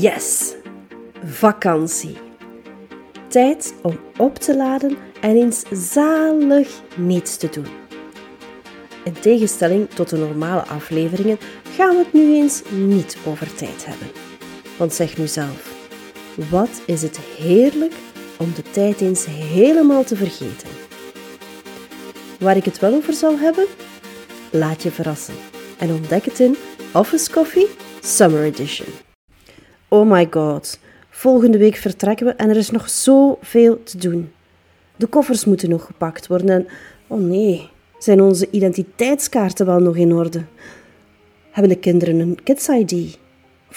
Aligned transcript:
Yes! 0.00 0.54
Vakantie. 1.24 2.16
Tijd 3.28 3.74
om 3.82 3.98
op 4.16 4.38
te 4.38 4.56
laden 4.56 4.96
en 5.20 5.36
eens 5.36 5.62
zalig 5.92 6.68
niets 6.96 7.36
te 7.36 7.48
doen. 7.48 7.66
In 9.04 9.12
tegenstelling 9.12 9.90
tot 9.90 10.08
de 10.08 10.16
normale 10.16 10.62
afleveringen 10.62 11.38
gaan 11.74 11.96
we 11.96 12.02
het 12.02 12.12
nu 12.12 12.34
eens 12.34 12.62
niet 12.70 13.16
over 13.26 13.54
tijd 13.54 13.86
hebben. 13.86 14.08
Want 14.78 14.94
zeg 14.94 15.18
nu 15.18 15.26
zelf, 15.26 15.74
wat 16.50 16.82
is 16.86 17.02
het 17.02 17.18
heerlijk 17.18 17.94
om 18.38 18.52
de 18.54 18.70
tijd 18.70 19.00
eens 19.00 19.26
helemaal 19.26 20.04
te 20.04 20.16
vergeten. 20.16 20.68
Waar 22.38 22.56
ik 22.56 22.64
het 22.64 22.78
wel 22.78 22.94
over 22.94 23.12
zal 23.12 23.38
hebben? 23.38 23.66
Laat 24.50 24.82
je 24.82 24.90
verrassen 24.90 25.34
en 25.78 25.90
ontdek 25.90 26.24
het 26.24 26.40
in 26.40 26.56
Office 26.92 27.30
Coffee 27.30 27.68
Summer 28.00 28.42
Edition. 28.42 29.09
Oh 29.92 30.10
my 30.10 30.26
god, 30.30 30.78
volgende 31.08 31.58
week 31.58 31.76
vertrekken 31.76 32.26
we 32.26 32.32
en 32.32 32.48
er 32.48 32.56
is 32.56 32.70
nog 32.70 32.88
zoveel 32.88 33.82
te 33.82 33.98
doen. 33.98 34.32
De 34.96 35.06
koffers 35.06 35.44
moeten 35.44 35.70
nog 35.70 35.84
gepakt 35.84 36.26
worden 36.26 36.48
en, 36.48 36.66
oh 37.06 37.20
nee, 37.20 37.68
zijn 37.98 38.20
onze 38.20 38.50
identiteitskaarten 38.50 39.66
wel 39.66 39.78
nog 39.78 39.96
in 39.96 40.12
orde? 40.12 40.44
Hebben 41.50 41.72
de 41.72 41.78
kinderen 41.78 42.18
een 42.18 42.42
Kids 42.42 42.68
ID? 42.68 43.18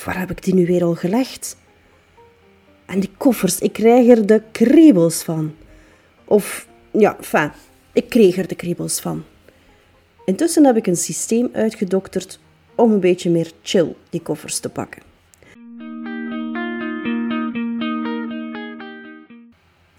waar 0.06 0.20
heb 0.20 0.32
ik 0.32 0.44
die 0.44 0.54
nu 0.54 0.66
weer 0.66 0.84
al 0.84 0.96
gelegd? 0.96 1.58
En 2.86 3.00
die 3.00 3.12
koffers, 3.18 3.60
ik 3.60 3.74
krijg 3.74 4.08
er 4.08 4.26
de 4.26 4.42
kriebels 4.52 5.24
van. 5.24 5.56
Of, 6.26 6.68
ja, 6.92 7.18
fijn, 7.22 7.52
ik 7.94 8.10
kreeg 8.10 8.38
er 8.38 8.48
de 8.48 8.56
kriebels 8.56 9.00
van. 9.00 9.24
Intussen 10.26 10.66
heb 10.66 10.78
ik 10.78 10.88
een 10.88 10.98
systeem 10.98 11.50
uitgedokterd 11.54 12.40
om 12.76 12.92
een 12.92 13.00
beetje 13.00 13.30
meer 13.30 13.52
chill 13.62 13.96
die 14.10 14.22
koffers 14.22 14.60
te 14.60 14.70
pakken. 14.70 15.13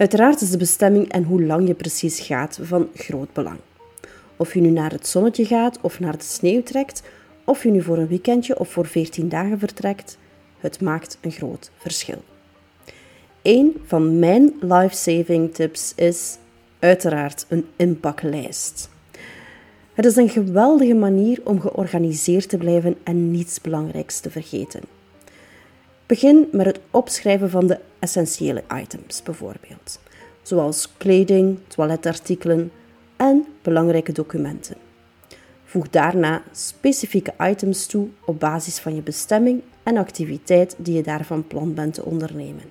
Uiteraard 0.05 0.41
is 0.41 0.51
de 0.51 0.57
bestemming 0.57 1.09
en 1.09 1.23
hoe 1.23 1.43
lang 1.43 1.67
je 1.67 1.75
precies 1.75 2.21
gaat 2.21 2.59
van 2.63 2.89
groot 2.95 3.33
belang. 3.33 3.59
Of 4.37 4.55
je 4.55 4.61
nu 4.61 4.71
naar 4.71 4.91
het 4.91 5.07
zonnetje 5.07 5.45
gaat 5.45 5.79
of 5.81 6.01
naar 6.01 6.17
de 6.19 6.25
sneeuw 6.25 6.63
trekt, 6.63 7.03
of 7.45 7.63
je 7.63 7.71
nu 7.71 7.83
voor 7.83 7.99
een 7.99 8.09
weekendje 8.09 8.59
of 8.59 8.69
voor 8.69 8.87
14 8.87 9.29
dagen 9.29 9.59
vertrekt, 9.59 10.19
het 10.59 10.81
maakt 10.81 11.19
een 11.21 11.31
groot 11.31 11.71
verschil. 11.77 12.23
Een 13.43 13.83
van 13.87 14.19
mijn 14.19 14.53
life-saving 14.61 15.55
tips 15.55 15.93
is 15.97 16.37
uiteraard 16.79 17.47
een 17.49 17.67
inpaklijst. 17.77 18.91
Het 19.95 20.05
is 20.05 20.17
een 20.17 20.31
geweldige 20.31 20.95
manier 20.95 21.41
om 21.45 21.61
georganiseerd 21.61 22.49
te 22.49 22.57
blijven 22.57 22.97
en 23.05 23.31
niets 23.31 23.61
belangrijks 23.61 24.21
te 24.21 24.31
vergeten. 24.31 24.81
Begin 26.07 26.49
met 26.53 26.67
het 26.67 26.81
opschrijven 26.91 27.51
van 27.51 27.67
de 27.67 27.79
essentiële 27.99 28.63
items, 28.83 29.23
bijvoorbeeld, 29.23 30.01
zoals 30.43 30.93
kleding, 30.97 31.59
toiletartikelen 31.67 32.73
en 33.17 33.47
belangrijke 33.63 34.13
documenten. 34.13 34.77
Voeg 35.65 35.91
daarna 35.91 36.43
specifieke 36.53 37.35
items 37.39 37.87
toe 37.87 38.09
op 38.25 38.41
basis 38.41 38.79
van 38.79 38.95
je 38.95 39.03
bestemming 39.03 39.63
en 39.83 39.97
activiteit 39.97 40.75
die 40.79 40.95
je 40.95 41.03
daarvan 41.03 41.47
plan 41.47 41.75
bent 41.75 41.95
te 41.95 42.05
ondernemen. 42.05 42.65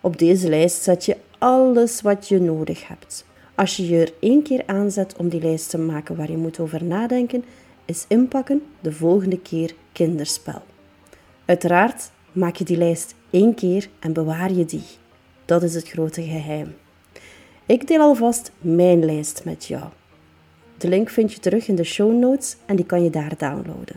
Op 0.00 0.18
deze 0.18 0.48
lijst 0.48 0.82
zet 0.82 1.04
je 1.04 1.16
alles 1.38 2.00
wat 2.00 2.28
je 2.28 2.40
nodig 2.40 2.88
hebt. 2.88 3.24
Als 3.54 3.76
je 3.76 3.88
je 3.88 4.00
er 4.00 4.12
één 4.20 4.42
keer 4.42 4.62
aanzet 4.66 5.16
om 5.16 5.28
die 5.28 5.42
lijst 5.42 5.70
te 5.70 5.78
maken 5.78 6.16
waar 6.16 6.30
je 6.30 6.36
moet 6.36 6.60
over 6.60 6.84
nadenken, 6.84 7.44
is 7.84 8.04
inpakken 8.08 8.62
de 8.80 8.92
volgende 8.92 9.38
keer 9.38 9.74
kinderspel. 9.92 10.62
Uiteraard 11.44 12.10
maak 12.32 12.56
je 12.56 12.64
die 12.64 12.76
lijst 12.76 13.14
één 13.30 13.54
keer 13.54 13.88
en 13.98 14.12
bewaar 14.12 14.52
je 14.52 14.64
die. 14.64 14.84
Dat 15.44 15.62
is 15.62 15.74
het 15.74 15.88
grote 15.88 16.22
geheim. 16.22 16.74
Ik 17.66 17.86
deel 17.86 18.00
alvast 18.00 18.52
mijn 18.58 19.04
lijst 19.04 19.44
met 19.44 19.64
jou. 19.64 19.84
De 20.78 20.88
link 20.88 21.10
vind 21.10 21.32
je 21.32 21.38
terug 21.38 21.68
in 21.68 21.74
de 21.74 21.84
show 21.84 22.18
notes 22.18 22.56
en 22.66 22.76
die 22.76 22.86
kan 22.86 23.02
je 23.02 23.10
daar 23.10 23.36
downloaden. 23.36 23.96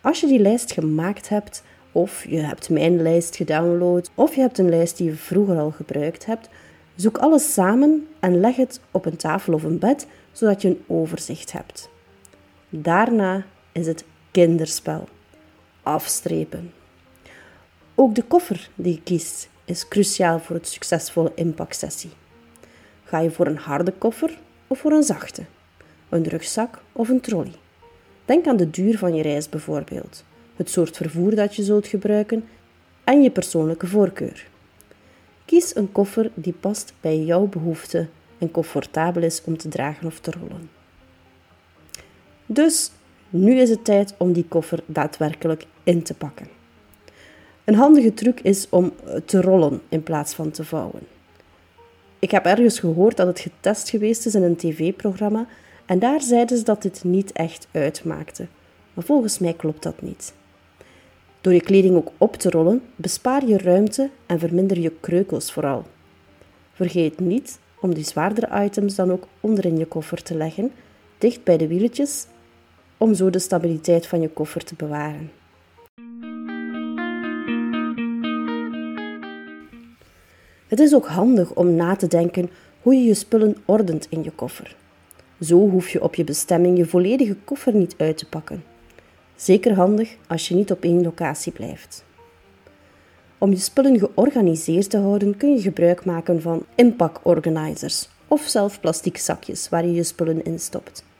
Als 0.00 0.20
je 0.20 0.26
die 0.26 0.38
lijst 0.40 0.72
gemaakt 0.72 1.28
hebt, 1.28 1.62
of 1.92 2.24
je 2.28 2.38
hebt 2.38 2.70
mijn 2.70 3.02
lijst 3.02 3.36
gedownload, 3.36 4.10
of 4.14 4.34
je 4.34 4.40
hebt 4.40 4.58
een 4.58 4.68
lijst 4.68 4.96
die 4.96 5.06
je 5.06 5.14
vroeger 5.14 5.58
al 5.58 5.70
gebruikt 5.70 6.26
hebt, 6.26 6.48
zoek 6.94 7.18
alles 7.18 7.52
samen 7.52 8.08
en 8.20 8.40
leg 8.40 8.56
het 8.56 8.80
op 8.90 9.06
een 9.06 9.16
tafel 9.16 9.52
of 9.52 9.62
een 9.62 9.78
bed, 9.78 10.06
zodat 10.32 10.62
je 10.62 10.68
een 10.68 10.84
overzicht 10.86 11.52
hebt. 11.52 11.90
Daarna 12.74 13.44
is 13.72 13.86
het 13.86 14.04
kinderspel. 14.30 15.08
Afstrepen. 15.82 16.72
Ook 17.94 18.14
de 18.14 18.22
koffer 18.22 18.70
die 18.74 18.94
je 18.94 19.02
kiest 19.02 19.48
is 19.64 19.88
cruciaal 19.88 20.38
voor 20.38 20.56
het 20.56 20.68
succesvolle 20.68 21.32
inpaksessie. 21.34 22.10
Ga 23.04 23.18
je 23.18 23.30
voor 23.30 23.46
een 23.46 23.58
harde 23.58 23.92
koffer 23.92 24.38
of 24.66 24.78
voor 24.78 24.92
een 24.92 25.02
zachte? 25.02 25.44
Een 26.08 26.22
rugzak 26.24 26.82
of 26.92 27.08
een 27.08 27.20
trolley? 27.20 27.52
Denk 28.24 28.46
aan 28.46 28.56
de 28.56 28.70
duur 28.70 28.98
van 28.98 29.14
je 29.14 29.22
reis 29.22 29.48
bijvoorbeeld, 29.48 30.24
het 30.56 30.70
soort 30.70 30.96
vervoer 30.96 31.34
dat 31.34 31.56
je 31.56 31.62
zult 31.62 31.86
gebruiken 31.86 32.48
en 33.04 33.22
je 33.22 33.30
persoonlijke 33.30 33.86
voorkeur. 33.86 34.48
Kies 35.44 35.76
een 35.76 35.92
koffer 35.92 36.30
die 36.34 36.54
past 36.60 36.92
bij 37.00 37.18
jouw 37.18 37.46
behoeften 37.46 38.10
en 38.38 38.50
comfortabel 38.50 39.22
is 39.22 39.42
om 39.44 39.56
te 39.56 39.68
dragen 39.68 40.06
of 40.06 40.20
te 40.20 40.30
rollen. 40.30 40.81
Dus 42.52 42.90
nu 43.30 43.58
is 43.58 43.70
het 43.70 43.84
tijd 43.84 44.14
om 44.16 44.32
die 44.32 44.44
koffer 44.48 44.82
daadwerkelijk 44.86 45.66
in 45.84 46.02
te 46.02 46.14
pakken. 46.14 46.48
Een 47.64 47.74
handige 47.74 48.14
truc 48.14 48.40
is 48.40 48.66
om 48.70 48.92
te 49.24 49.40
rollen 49.40 49.82
in 49.88 50.02
plaats 50.02 50.34
van 50.34 50.50
te 50.50 50.64
vouwen. 50.64 51.00
Ik 52.18 52.30
heb 52.30 52.44
ergens 52.44 52.78
gehoord 52.78 53.16
dat 53.16 53.26
het 53.26 53.40
getest 53.40 53.90
geweest 53.90 54.26
is 54.26 54.34
in 54.34 54.42
een 54.42 54.56
tv-programma 54.56 55.46
en 55.86 55.98
daar 55.98 56.20
zeiden 56.20 56.58
ze 56.58 56.64
dat 56.64 56.82
dit 56.82 57.04
niet 57.04 57.32
echt 57.32 57.68
uitmaakte. 57.70 58.46
Maar 58.94 59.04
volgens 59.04 59.38
mij 59.38 59.52
klopt 59.52 59.82
dat 59.82 60.02
niet. 60.02 60.34
Door 61.40 61.52
je 61.52 61.60
kleding 61.60 61.96
ook 61.96 62.10
op 62.18 62.36
te 62.36 62.50
rollen, 62.50 62.82
bespaar 62.96 63.46
je 63.46 63.58
ruimte 63.58 64.10
en 64.26 64.38
verminder 64.38 64.78
je 64.78 64.92
kreukels 65.00 65.52
vooral. 65.52 65.84
Vergeet 66.72 67.20
niet 67.20 67.58
om 67.80 67.94
die 67.94 68.04
zwaardere 68.04 68.64
items 68.64 68.94
dan 68.94 69.12
ook 69.12 69.26
onderin 69.40 69.78
je 69.78 69.86
koffer 69.86 70.22
te 70.22 70.34
leggen, 70.34 70.72
dicht 71.18 71.44
bij 71.44 71.56
de 71.56 71.66
wieletjes, 71.66 72.26
om 73.02 73.14
zo 73.14 73.30
de 73.30 73.38
stabiliteit 73.38 74.06
van 74.06 74.20
je 74.20 74.28
koffer 74.28 74.64
te 74.64 74.74
bewaren. 74.74 75.30
Het 80.68 80.80
is 80.80 80.94
ook 80.94 81.06
handig 81.06 81.54
om 81.54 81.74
na 81.74 81.96
te 81.96 82.06
denken 82.06 82.50
hoe 82.82 82.94
je 82.94 83.02
je 83.02 83.14
spullen 83.14 83.56
ordent 83.64 84.06
in 84.10 84.22
je 84.22 84.30
koffer. 84.30 84.76
Zo 85.40 85.68
hoef 85.68 85.88
je 85.88 86.02
op 86.02 86.14
je 86.14 86.24
bestemming 86.24 86.78
je 86.78 86.86
volledige 86.86 87.36
koffer 87.44 87.74
niet 87.74 87.94
uit 87.98 88.18
te 88.18 88.28
pakken. 88.28 88.64
Zeker 89.36 89.74
handig 89.74 90.16
als 90.28 90.48
je 90.48 90.54
niet 90.54 90.70
op 90.70 90.82
één 90.82 91.02
locatie 91.02 91.52
blijft. 91.52 92.04
Om 93.38 93.50
je 93.50 93.56
spullen 93.56 93.98
georganiseerd 93.98 94.90
te 94.90 94.98
houden 94.98 95.36
kun 95.36 95.52
je 95.52 95.60
gebruik 95.60 96.04
maken 96.04 96.42
van 96.42 96.64
inpakorganizers 96.74 98.08
of 98.28 98.42
zelf 98.42 98.80
plastic 98.80 99.16
zakjes 99.16 99.68
waar 99.68 99.86
je 99.86 99.92
je 99.92 100.02
spullen 100.02 100.44
in 100.44 100.58
stopt. 100.58 101.10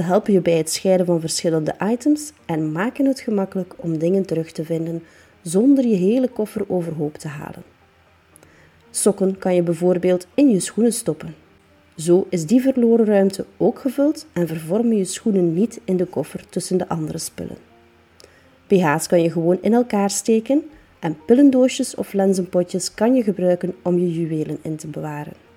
Ze 0.00 0.06
helpen 0.06 0.32
je 0.32 0.40
bij 0.40 0.56
het 0.56 0.70
scheiden 0.70 1.06
van 1.06 1.20
verschillende 1.20 1.74
items 1.82 2.32
en 2.46 2.72
maken 2.72 3.04
het 3.04 3.20
gemakkelijk 3.20 3.74
om 3.76 3.98
dingen 3.98 4.26
terug 4.26 4.52
te 4.52 4.64
vinden 4.64 5.02
zonder 5.42 5.86
je 5.86 5.94
hele 5.94 6.28
koffer 6.28 6.64
overhoop 6.68 7.14
te 7.18 7.28
halen. 7.28 7.62
Sokken 8.90 9.38
kan 9.38 9.54
je 9.54 9.62
bijvoorbeeld 9.62 10.26
in 10.34 10.50
je 10.50 10.60
schoenen 10.60 10.92
stoppen. 10.92 11.34
Zo 11.96 12.26
is 12.30 12.46
die 12.46 12.60
verloren 12.60 13.06
ruimte 13.06 13.46
ook 13.56 13.78
gevuld 13.78 14.26
en 14.32 14.46
vervormen 14.46 14.96
je 14.96 15.04
schoenen 15.04 15.54
niet 15.54 15.80
in 15.84 15.96
de 15.96 16.06
koffer 16.06 16.48
tussen 16.48 16.78
de 16.78 16.88
andere 16.88 17.18
spullen. 17.18 17.58
BH's 18.66 19.06
kan 19.06 19.22
je 19.22 19.30
gewoon 19.30 19.58
in 19.60 19.74
elkaar 19.74 20.10
steken 20.10 20.62
en 20.98 21.16
pillendoosjes 21.26 21.94
of 21.94 22.12
lenzenpotjes 22.12 22.94
kan 22.94 23.14
je 23.14 23.22
gebruiken 23.22 23.74
om 23.82 23.98
je 23.98 24.12
juwelen 24.12 24.58
in 24.62 24.76
te 24.76 24.86
bewaren. 24.86 25.49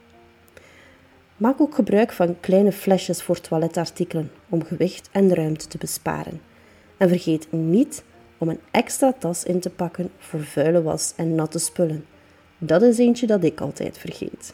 Maak 1.43 1.61
ook 1.61 1.75
gebruik 1.75 2.11
van 2.11 2.39
kleine 2.39 2.71
flesjes 2.71 3.21
voor 3.21 3.41
toiletartikelen 3.41 4.31
om 4.49 4.63
gewicht 4.63 5.09
en 5.11 5.33
ruimte 5.33 5.67
te 5.67 5.77
besparen. 5.77 6.41
En 6.97 7.09
vergeet 7.09 7.51
niet 7.51 8.03
om 8.37 8.49
een 8.49 8.59
extra 8.71 9.13
tas 9.19 9.43
in 9.43 9.59
te 9.59 9.69
pakken 9.69 10.09
voor 10.17 10.43
vuile 10.43 10.81
was 10.81 11.13
en 11.15 11.35
natte 11.35 11.59
spullen. 11.59 12.05
Dat 12.57 12.81
is 12.81 12.97
eentje 12.97 13.27
dat 13.27 13.43
ik 13.43 13.61
altijd 13.61 13.97
vergeet. 13.97 14.53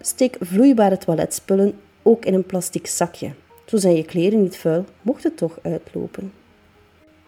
Steek 0.00 0.36
vloeibare 0.40 0.98
toiletspullen 0.98 1.80
ook 2.02 2.24
in 2.24 2.34
een 2.34 2.46
plastic 2.46 2.86
zakje. 2.86 3.32
Zo 3.66 3.76
zijn 3.76 3.96
je 3.96 4.04
kleren 4.04 4.42
niet 4.42 4.56
vuil, 4.56 4.84
mocht 5.02 5.22
het 5.22 5.36
toch 5.36 5.58
uitlopen. 5.62 6.32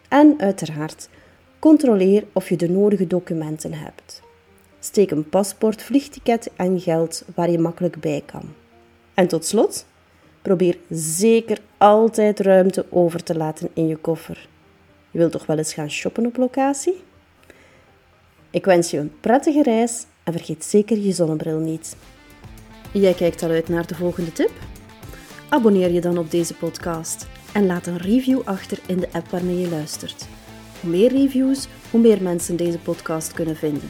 En 0.09 0.35
uiteraard, 0.39 1.09
controleer 1.59 2.25
of 2.33 2.49
je 2.49 2.57
de 2.57 2.71
nodige 2.71 3.07
documenten 3.07 3.73
hebt. 3.73 4.22
Steek 4.85 5.11
een 5.11 5.29
paspoort, 5.29 5.83
vliegticket 5.83 6.51
en 6.57 6.81
geld 6.81 7.25
waar 7.35 7.51
je 7.51 7.59
makkelijk 7.59 8.01
bij 8.01 8.23
kan. 8.27 8.43
En 9.15 9.29
tot 9.29 9.45
slot, 9.45 9.87
probeer 10.43 10.79
zeker 10.91 11.59
altijd 11.79 12.41
ruimte 12.41 12.87
over 12.91 13.23
te 13.23 13.37
laten 13.37 13.69
in 13.73 13.87
je 13.87 13.97
koffer. 13.97 14.49
Je 15.11 15.19
wilt 15.19 15.33
toch 15.33 15.47
wel 15.47 15.59
eens 15.59 15.75
gaan 15.75 15.91
shoppen 15.91 16.27
op 16.27 16.37
locatie? 16.37 17.03
Ik 18.51 18.65
wens 18.65 18.91
je 18.91 18.99
een 18.99 19.13
prettige 19.21 19.63
reis 19.63 20.07
en 20.25 20.33
vergeet 20.33 20.65
zeker 20.65 20.99
je 20.99 21.13
zonnebril 21.13 21.59
niet. 21.59 21.97
Jij 22.93 23.15
kijkt 23.15 23.43
al 23.43 23.51
uit 23.51 23.69
naar 23.69 23.87
de 23.87 23.95
volgende 23.95 24.33
tip? 24.33 24.53
Abonneer 25.49 25.91
je 25.91 26.01
dan 26.01 26.19
op 26.19 26.31
deze 26.31 26.55
podcast 26.55 27.27
en 27.53 27.67
laat 27.67 27.87
een 27.87 27.99
review 27.99 28.41
achter 28.45 28.79
in 28.87 29.01
de 29.01 29.09
app 29.13 29.29
waarmee 29.29 29.59
je 29.59 29.69
luistert. 29.69 30.27
Hoe 30.81 30.91
meer 30.91 31.13
reviews, 31.13 31.69
hoe 31.91 32.01
meer 32.01 32.23
mensen 32.23 32.57
deze 32.57 32.79
podcast 32.79 33.33
kunnen 33.33 33.57
vinden. 33.57 33.89